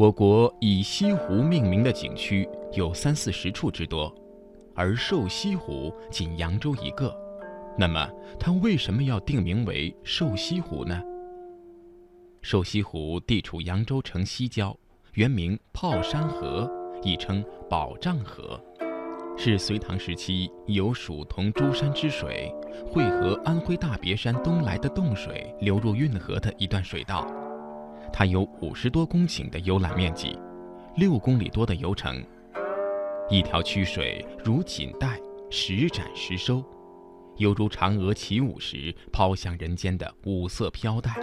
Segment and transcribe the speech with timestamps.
[0.00, 4.10] 我国以西湖命名的景区有三四十处之多，
[4.74, 7.14] 而瘦西湖仅扬州一个。
[7.76, 11.02] 那么，它为什么要定名为瘦西湖呢？
[12.40, 14.74] 瘦西湖地处扬州城西郊，
[15.12, 16.66] 原名炮山河，
[17.02, 18.58] 亦称宝障河，
[19.36, 22.50] 是隋唐时期由蜀同珠山之水
[22.90, 27.26] 汇合安徽大别山东来的洞水流入运河的一段水道。
[28.12, 30.38] 它有五十多公顷的游览面积，
[30.96, 32.22] 六公里多的游程，
[33.30, 36.62] 一条曲水如锦带，时展时收，
[37.36, 41.16] 犹如嫦娥起舞时抛向人间的五色飘带，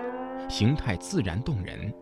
[0.50, 1.94] 形态自然动人。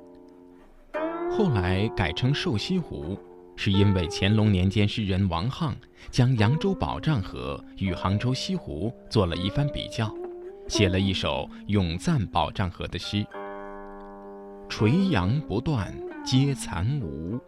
[1.31, 3.17] 后来改称瘦西湖，
[3.57, 5.73] 是因为乾隆年间诗人王沆
[6.09, 10.09] 将扬州宝障河与杭州西湖做了一番比较，
[10.67, 13.25] 写了一首咏赞宝障河的诗。
[14.77, 15.89] 垂杨不断
[16.25, 17.39] 皆残芜，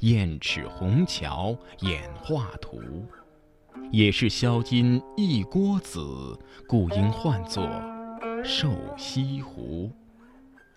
[0.00, 2.78] 雁齿红桥演画图。
[3.90, 7.66] 也是销金一锅子，故应唤作
[8.44, 9.90] 瘦西湖。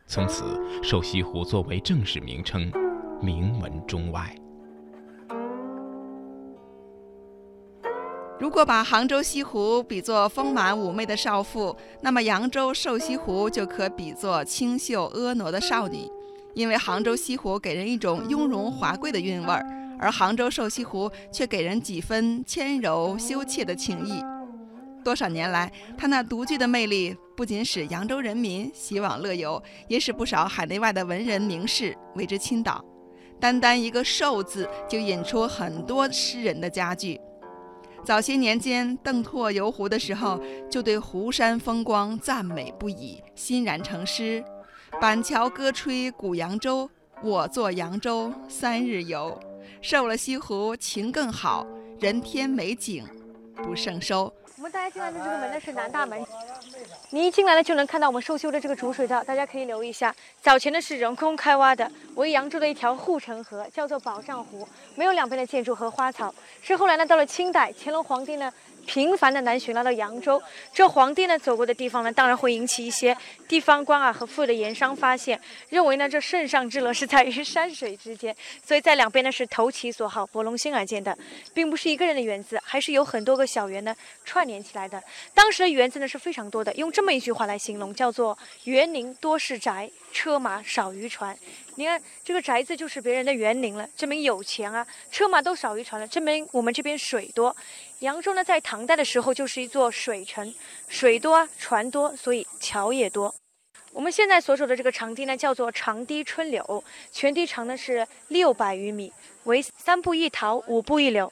[0.07, 2.71] 从此，瘦西湖作为正式名称，
[3.21, 4.33] 名闻中外。
[8.43, 16.11] 如果把杭州西湖比作丰满妩媚的少妇，那么扬州瘦西湖就可比作清秀婀娜的少女，
[16.53, 19.65] 因为杭州西湖给人一种雍容华贵的韵味儿，
[19.97, 24.21] 而杭州瘦西湖却给人几分纤柔羞怯的情意。
[25.05, 32.83] 多少年来，它那独具的魅力不仅使扬州人民喜往乐游，也使不少海内外的文人名士为之倾倒。
[33.39, 37.17] 单单一个“瘦”字，就引出很多诗人的佳句。
[38.05, 40.37] 早些年间，邓拓游湖的时候，
[40.69, 44.43] 就对湖山风光赞美不已，欣然成诗
[44.99, 46.89] ：“板桥歌吹古扬州，
[47.23, 49.39] 我作扬州三日游。
[49.81, 51.65] 瘦了西湖情更好，
[52.01, 53.05] 人天美景
[53.63, 54.31] 不胜收。”
[54.63, 56.25] 我们大家进来的这个门呢是南大门。
[57.09, 60.15] 你一进来呢，就能看到我们收修的这个主水道，大家可以留意一下。
[60.41, 64.65] 早前呢是人工开挖的，为扬州的一条护城河，叫做宝障湖，
[64.95, 66.33] 没有两边的建筑和花草。
[66.61, 68.49] 是后来呢，到了清代，乾隆皇帝呢。
[68.85, 70.41] 频繁的南巡来到扬州，
[70.73, 73.15] 这皇帝呢走过的地方呢，当然会引起一些
[73.47, 75.39] 地方官啊和富的盐商发现，
[75.69, 78.35] 认为呢这圣上之乐是在于山水之间，
[78.65, 81.17] 所以在两边呢是投其所好，博龙兴而建的，
[81.53, 83.95] 并不是一个人的园子，还是有很多个小园呢
[84.25, 85.01] 串联起来的。
[85.33, 91.37] 当时的园子呢是非常多的，用这么一句话来形容，叫做园林多是宅，车马少于船。
[91.75, 97.53] 你看这个宅子就是别人的园林了，证明有钱啊；车马都少于船了，证明我们这边水多。
[97.99, 100.53] 扬州呢，在唐代的时候就是一座水城，
[100.87, 103.33] 水多啊，船多，所以桥也多。
[103.91, 109.11] 我们现在所走的这个长堤呢，叫做长堤春柳，全堤长呢是六百余米，
[109.43, 111.31] 为三步一桃，五步一柳。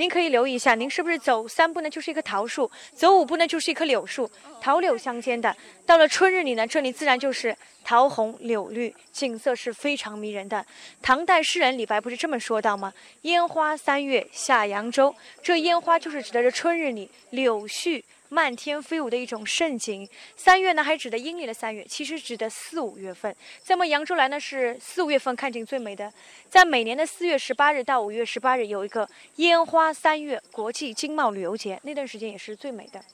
[0.00, 5.54] 您可以留意一下，您是不是走三步呢，就是一棵桃树；走五步呢，就是一棵柳树，桃柳相间的。
[5.84, 10.64] 到了春日里呢，这里自然就是桃红柳绿，景色是非常迷人的。
[11.02, 12.90] 唐代诗人李白不是这么说到吗？
[13.22, 18.02] 烟花三月下扬州，这烟花就是指的这春日里柳絮。
[18.32, 23.34] 漫天飞舞的一种盛景，三月呢还指的阴历的三月，其实指的四五月份。
[23.60, 26.12] 在我们扬州来呢是四五月份看景最美的，
[26.48, 33.04] 在每年的四月十八日到五月十八日有一个烟花三月国际经贸旅游节，那段时间也是最美的。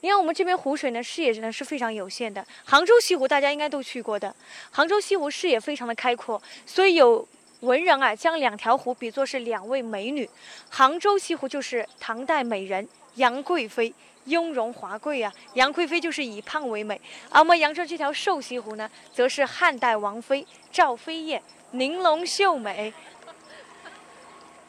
[0.00, 4.34] 你看我们这边湖水呢视野呢是非常有限的，杭州西湖大家应该都去过的，
[4.70, 7.28] 杭州西湖视野非常的开阔，所以有
[7.60, 10.26] 文人啊将两条湖比作是两位美女，
[10.70, 13.92] 杭州西湖就是唐代美人杨贵妃。
[14.26, 17.00] 雍容华贵啊，杨贵妃就是以胖为美，
[17.30, 21.42] 而我们扬州这条瘦西湖呢，则是汉代王妃赵飞燕，
[21.72, 22.92] 玲珑秀美。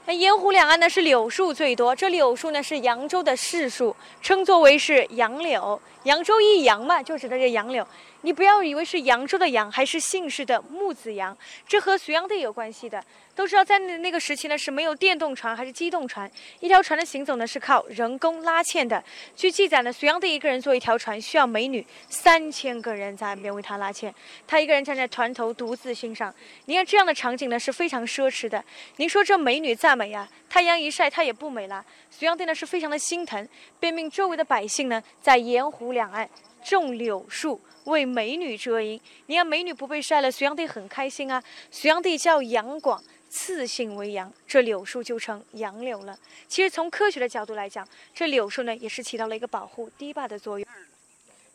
[0.06, 5.80] 那沿湖两岸呢是柳树最多，这柳树呢是扬州的市树，称作为是杨柳。
[6.04, 7.86] 扬州一杨嘛，就指的这杨柳。
[8.22, 11.38] 你不要以为是扬州的杨，还是姓氏的木子杨，
[11.68, 13.04] 这和隋炀帝有关系的。
[13.38, 16.30] 都知道在那那个时期呢是没有电动船还是机动船，
[16.60, 19.02] 一条船的行走呢是靠人工拉纤的。
[19.36, 24.12] 据记载呢，隋炀帝一个人坐一条船需要美女三千个人在岸边为他拉纤，
[24.48, 26.34] 他一个人站在船头独自欣赏。
[26.66, 28.64] 你看这样的场景呢是非常奢侈的。
[28.96, 31.86] 您说这美女再美呀，太阳一晒她也不美了。
[32.10, 33.48] 隋炀帝呢是非常的心疼，
[33.80, 36.28] 便命周围的百姓呢在沿湖两岸
[36.64, 37.62] 种柳树。
[37.84, 41.42] 为美女遮阴，你看美女不被晒了，隋炀帝很开心啊。
[41.72, 46.18] 隋炀帝叫杨广，次性为杨，这柳树就成杨柳了。
[46.48, 50.68] 其实从科学的角度来讲，这柳树呢也是起到了一个保护堤坝的作用。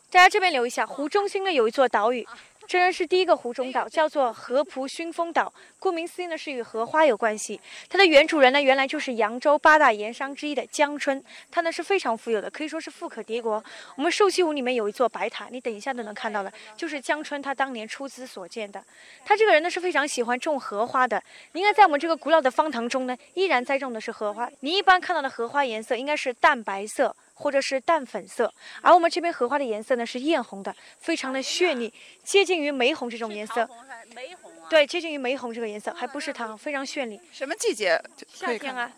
[0.09, 2.27] 大家这边留意一下，湖中心呢有一座岛屿，
[2.65, 5.53] 这然是第一个湖中岛，叫做河浦熏风岛。
[5.79, 7.59] 顾名思义呢，是与荷花有关系。
[7.89, 13.63] 它的原主人呢，原来就是扬州八大盐商之一的江春，他呢是非常富有的，可以说是富可敌国。
[13.95, 18.83] 我们瘦西湖里面有一座白塔，你等一下都能看到的，就是江春他当年出资所建的。
[19.25, 21.21] 他这个人呢是非常喜欢种荷花的。
[21.51, 24.49] 应该在我们这个古老的方塘中呢，依然栽种的是荷花。
[24.61, 27.15] 你一般看到的荷花颜色应该是淡白色。
[27.33, 31.93] 或者是淡粉色，而我们这边荷花的颜色呢是艳红的，非常的绚丽，
[32.23, 33.67] 接近于玫红这种颜色。
[34.15, 34.67] 玫红啊。
[34.69, 37.19] 对，接近于玫红这个颜色，还不是糖，非常绚丽。
[37.31, 38.01] 什么季节？
[38.33, 38.91] 夏天啊，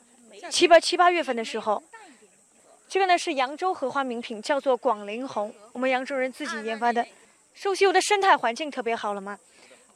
[0.49, 1.81] 七八七八月份的时候。
[2.87, 7.05] 这个呢是扬州荷花名品，叫做广陵红，我们扬州人自己研发的。
[7.53, 9.39] 瘦西湖的生态环境特别好了吗？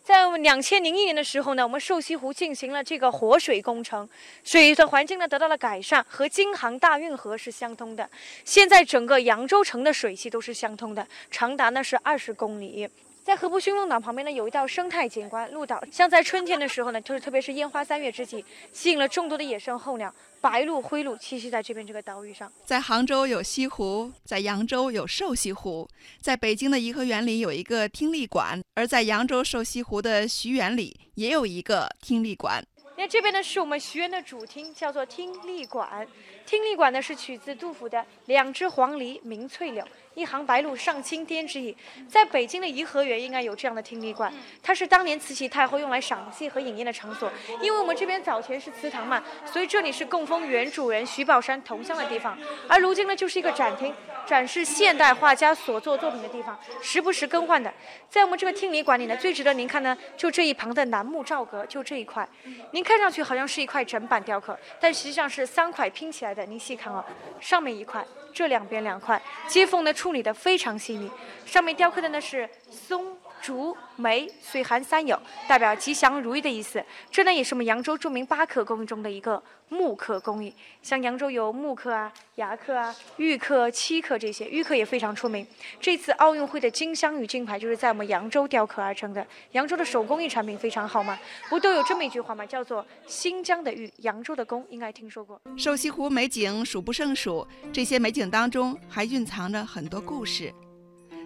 [0.10, 4.10] 在两千零一年的时候呢，我们瘦西湖进行了这个活水工程，
[4.44, 8.10] 水的环境呢得到了改善，和京杭大运河是相通的。
[8.44, 12.90] 现在整个扬州城的水系都是相通的，长达呢是二十公里。
[13.30, 18.44] 在河浦熏风岛旁边呢，有一道生态景观鹭岛，像在春天的时候呢，就是特别是烟花三月之际，
[18.74, 20.12] 吸引了众多的野生候鸟，
[20.42, 22.52] 白鹭、灰鹭栖息在这边这个岛屿上。
[22.66, 25.88] 在杭州有西湖，在扬州有瘦西湖，
[26.20, 32.66] 在北京的颐和园里有一个听力馆，而在扬州瘦西湖的徐园里也有一个听力馆。
[32.98, 36.06] 那这边呢是我们徐园的主厅，叫做听力馆。
[36.50, 39.88] 听力馆呢是取自杜甫的“两只黄鹂鸣翠柳”。
[40.16, 41.74] 一行白鹭上青天之意，
[42.10, 47.32] 在北京的颐和园应该有这样的听力馆，它是当年慈禧太后用来赏戏和饮宴的场所。
[47.62, 52.36] 因为我们这边早前是祠堂嘛，所以这里是供奉原主人徐宝山铜像的地方。
[52.68, 53.94] 而如今呢，就是一个展厅，
[54.26, 57.72] 展示现代画家所作作品的地方，时不时更换的。
[58.10, 62.28] 在我们这个听力馆里呢，最值得您看呢，就这一旁的楠木罩阁，就这一块，
[62.72, 66.39] 您看上去好像是一块整板雕刻，但实际上是三块拼起来的。
[66.46, 67.06] 您细看啊，
[67.40, 68.06] 上面一块。
[68.32, 71.10] 这两边两块接缝呢处理的非常细腻，
[71.46, 73.18] 上面雕刻的呢是松。
[73.42, 76.84] 竹、梅、岁寒三友，代表吉祥如意的意思。
[77.10, 80.54] 这呢也是我们扬州著名八刻工艺中的一个木刻工艺。
[80.82, 85.46] 像扬州有木刻啊、牙刻啊、玉刻、漆刻这些，玉刻也非常出名。
[85.80, 89.26] 这次奥运会的金镶玉金牌就是在我们扬州雕刻而成的。
[89.52, 91.18] 扬州的手工艺产品非常好嘛，
[91.50, 92.46] 不都有这么一句话吗？
[92.46, 95.40] 叫做“新疆的玉，扬州的工”，应该听说过。
[95.58, 100.54] 瘦西湖美景数不胜数，这些美景当中还蕴藏着很多故事。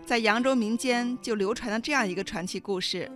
[0.05, 3.09] 在扬州民间就流传了这样一个传奇故事：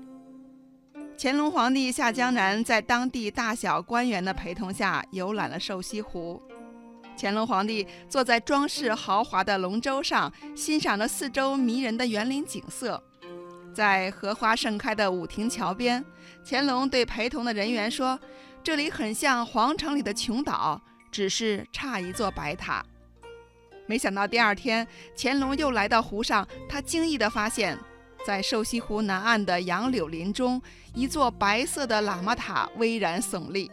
[1.17, 6.41] 乾隆皇帝下江南，在当地大小官员的陪同下游览了瘦西湖。
[7.19, 13.03] 乾隆皇帝坐在装饰豪华的龙舟上，欣赏着四周迷人的园林景色。
[13.73, 16.03] 在荷花盛开的武亭桥边，
[16.45, 18.17] 乾隆对陪同的人员说
[18.63, 20.81] ：“这里很像皇城里的琼岛，
[21.11, 22.83] 只是差一座白塔。”
[23.87, 24.85] 没想到第二天，
[25.15, 27.79] 乾隆又来到湖上，他惊异地发现，
[28.25, 30.61] 在瘦西湖南岸的杨柳林中，
[30.93, 33.71] 一座白色的喇嘛塔巍然耸立。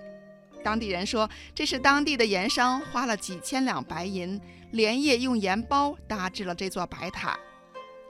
[0.62, 4.40] 当地人说，这是当地的盐商花了几千两白银，
[4.70, 7.36] 连夜用盐包搭制了这座白塔。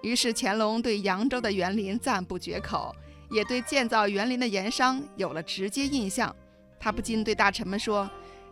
[0.03, 2.95] 于是，乾隆对扬州的园林赞不绝口，
[3.31, 6.35] 也对建造园林的盐商有了直接印象。
[6.79, 8.09] 他不禁对大臣们说：“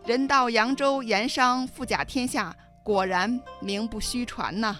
[0.07, 4.77] 人到扬州，盐商富甲天下。”果然名不虚传呐。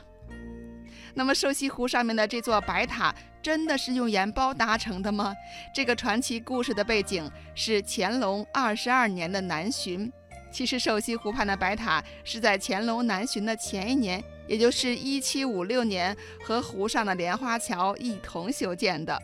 [1.16, 5.34] 那么瘦西湖上面的这座白塔真的是用盐包搭成的吗？
[5.74, 10.12] 这个传奇故事的背景是乾隆二十二年的南巡。
[10.52, 19.20] 其实瘦西湖畔的白塔是在乾隆南巡的前一年，也就是一七五六年，和湖上的莲花桥一同修建的。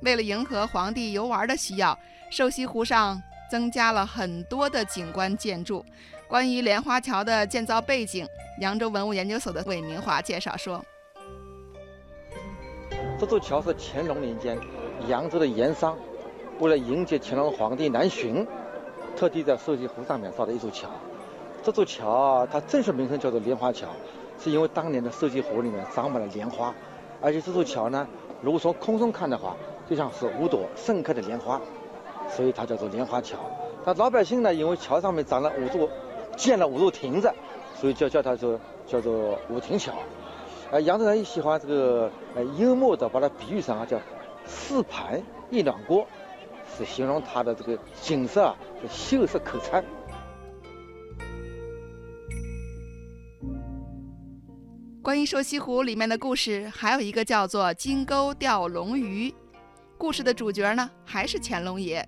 [0.00, 1.98] 为了迎合皇帝游玩的需要，
[2.30, 5.84] 瘦西湖上增加了很多的景观建筑。
[6.26, 8.26] 关于莲花桥的建造背景，
[8.60, 10.82] 扬州文物研究所的韦明华介绍说
[13.20, 14.58] ：“这座桥是乾隆年间
[15.06, 15.96] 扬州的盐商
[16.60, 18.46] 为了迎接乾隆皇帝南巡，
[19.14, 20.88] 特地在瘦西湖上面造的一座桥。
[21.62, 23.88] 这座桥，它正式名称叫做莲花桥，
[24.42, 26.74] 是因为当年的瘦西湖里面长满了莲花，
[27.20, 28.08] 而且这座桥呢，
[28.40, 29.54] 如果从空中看的话，
[29.88, 31.60] 就像是五朵盛开的莲花，
[32.28, 33.38] 所以它叫做莲花桥。
[33.84, 35.86] 那老百姓呢，因为桥上面长了五座。”
[36.36, 37.32] 建了五座亭子，
[37.74, 39.94] 所以叫叫它做叫做五亭桥。
[40.70, 44.00] 呃，扬州人也喜欢这个呃幽默的把它比喻成啊叫
[44.44, 46.06] 四盘一暖锅，
[46.76, 48.56] 是形容它的这个景色啊
[48.90, 49.84] 秀色可餐。
[55.02, 59.32] 关于瘦西湖里面的故事，还有一个叫做金钩钓龙鱼。
[59.98, 62.06] 故事的主角呢，还是乾隆爷，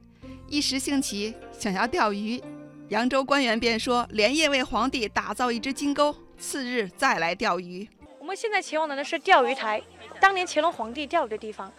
[0.49, 2.43] 一时兴起想要钓鱼。
[2.89, 7.89] 扬州官员便说：“连夜为皇帝打造一只金钩，次日再来钓鱼。”
[8.21, 9.83] 我们现在前往的呢是钓鱼台，
[10.21, 11.73] 当年乾隆皇帝钓鱼的地方。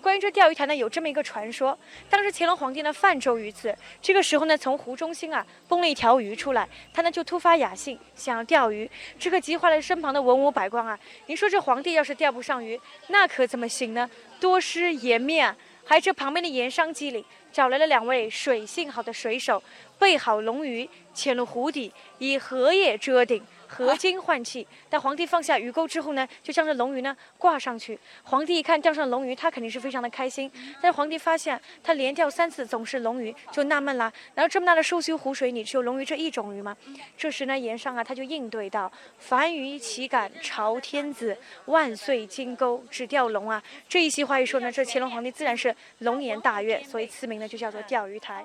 [0.00, 10.98] 关于这钓鱼台呢，有这么一个传说：当时乾隆皇帝呢泛舟于此，这个时候呢，从湖中心啊蹦了一条鱼出来，他呢就突发雅兴，想要钓鱼，这可急坏了身旁的文武百官啊！
[11.26, 14.08] 您说这皇帝要是钓不上鱼，那可怎么行呢？
[14.40, 15.56] 多失颜面啊！
[15.84, 17.24] 还这旁边的盐商机灵，
[17.56, 19.62] 找来了两位水性好的水手，
[19.98, 23.42] 备好龙鱼，潜入湖底，以荷叶遮顶。
[23.66, 27.98] 合金换气，但皇帝放下鱼钩之后呢，就将这龙鱼呢挂上去。
[28.22, 30.50] 皇帝一看钓上龙鱼，他肯定是非常的开心。
[30.80, 36.76] 但是皇帝发现他连钓三次总是龙鱼，就纳闷了：难道这么大的寿溪湖水里只有龙鱼这一种鱼吗？
[37.16, 41.36] 这时呢，盐商啊他就应对道：“凡鱼岂敢朝天子？
[41.66, 48.44] 万岁金钩只钓龙啊！”这一席话一说呢，这乾隆皇帝自然是龙颜大悦，所以赐名呢就叫做钓鱼台。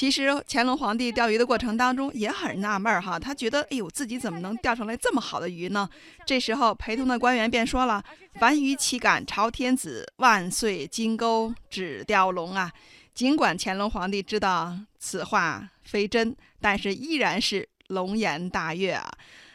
[0.00, 5.86] 其实乾隆皇帝钓鱼的过程当中也很纳闷儿哈，他觉得哎呦自己怎么能钓上来这么好的鱼呢？
[6.24, 8.02] 这时候陪同的官员便说了
[8.40, 10.10] ：“凡鱼岂敢朝天子？
[10.16, 12.72] 万岁金钩只钓龙啊！”
[13.12, 19.06] 尽管乾隆皇帝知道此话非真，但是依然是龙颜大悦啊。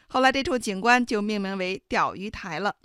[0.09, 2.75] 后来这处景观就命名为钓鱼台了。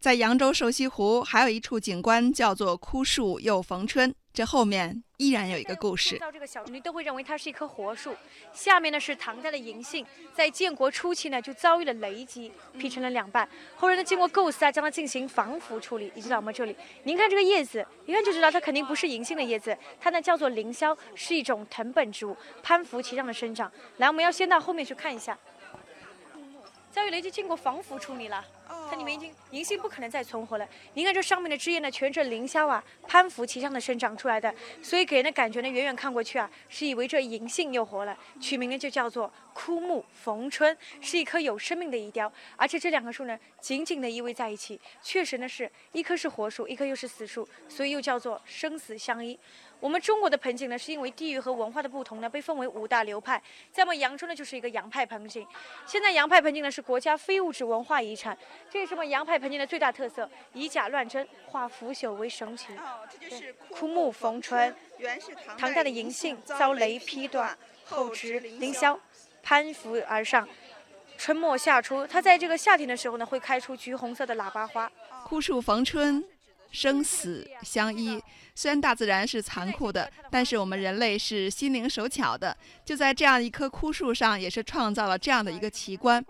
[0.00, 6.16] 在扬州瘦西湖还有一处景观叫做枯树又逢春，这后面依然有一个故事。
[6.18, 8.14] 到这个小你都会认为它是一棵活树。
[8.52, 13.48] 下面呢是唐代的银杏，在建国初期呢就遭遇了雷击，劈成了两半。
[13.74, 16.76] 后人呢经过构思啊，将它进行防腐处理，一直到我们这里。
[17.02, 23.70] 您看这个叶子，一看就知道它肯定不是银杏的叶子，它呢叫做凌霄，是一种藤本植物，攀附其上的生长。
[23.96, 25.36] 来，我们要先到后面去看一下。
[26.92, 28.44] 遭遇雷击，经过防腐处理了。
[28.90, 30.68] 它里面已经银杏不可能再存活了。
[30.94, 38.16] 您看这上面的枝叶呢，全是凌霄啊，攀附其上的生长出来的，所以给人的感觉呢，远远看过去啊，是以为这银杏又活了。
[38.40, 42.30] 取名呢就叫做枯木逢春，是一棵有生命的遗雕。
[42.56, 49.38] 而且这两棵树呢，紧紧的依偎在一起，确实呢是一棵是活树，一棵又是死树，所以又叫做生死相依。
[49.80, 53.40] 我们中国的盆景呢，是因为地域和文化的不同呢，被分为五大流派。
[53.70, 55.46] 在我们扬州呢，就是一个洋派盆景。
[55.86, 58.36] 现在洋派盆景呢是国家非物质文化遗产。
[58.68, 62.68] 这也是我们洋派盆景的最大特色，以假乱真，化腐朽为神奇。
[63.08, 64.74] 这就是枯木逢春。
[64.98, 68.98] 原是唐代的银杏遭雷劈断，后值凌霄，
[69.42, 70.48] 攀附而上。
[71.16, 74.90] 春末夏初，它在这个夏天的时候呢，会开出橘红色的喇叭花。
[75.24, 76.24] 枯树逢春。
[76.70, 78.22] 生死相依，
[78.54, 86.24] 虽然大自然是残酷的，但是我们人类是心灵手巧的，就在这样一棵枯树上，也是创造了这样的一个奇观。